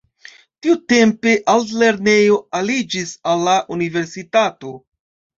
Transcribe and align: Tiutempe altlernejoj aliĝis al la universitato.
Tiutempe 0.67 1.33
altlernejoj 1.51 2.37
aliĝis 2.59 3.11
al 3.33 3.43
la 3.49 3.53
universitato. 3.77 4.73